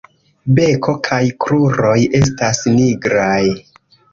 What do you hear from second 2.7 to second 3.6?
nigraj.